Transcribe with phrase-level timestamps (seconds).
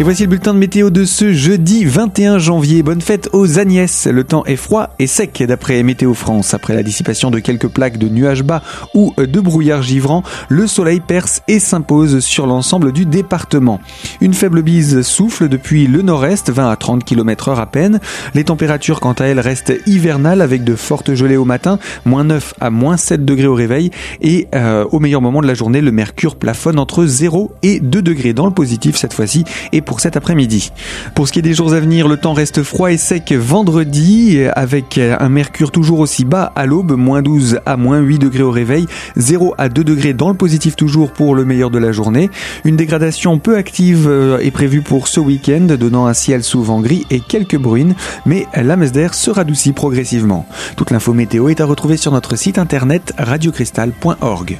[0.00, 2.84] Et voici le bulletin de météo de ce jeudi 21 janvier.
[2.84, 4.06] Bonne fête aux Agnès.
[4.06, 6.54] Le temps est froid et sec d'après Météo France.
[6.54, 8.62] Après la dissipation de quelques plaques de nuages bas
[8.94, 13.80] ou de brouillard givrant, le soleil perce et s'impose sur l'ensemble du département.
[14.20, 17.98] Une faible bise souffle depuis le nord-est, 20 à 30 km heure à peine.
[18.34, 22.54] Les températures quant à elles restent hivernales avec de fortes gelées au matin, moins 9
[22.60, 23.90] à moins 7 degrés au réveil
[24.20, 28.00] et euh, au meilleur moment de la journée, le mercure plafonne entre 0 et 2
[28.00, 30.70] degrés dans le positif cette fois-ci et pour cet après-midi.
[31.14, 34.38] Pour ce qui est des jours à venir, le temps reste froid et sec vendredi
[34.54, 38.50] avec un mercure toujours aussi bas à l'aube, moins 12 à moins 8 degrés au
[38.50, 42.28] réveil, 0 à 2 degrés dans le positif toujours pour le meilleur de la journée.
[42.64, 47.06] Une dégradation peu active euh, est prévue pour ce week-end, donnant un ciel souvent gris
[47.10, 47.94] et quelques bruines,
[48.26, 50.46] mais la messe d'air se radoucit progressivement.
[50.76, 54.58] Toute l'info météo est à retrouver sur notre site internet radiocristal.org.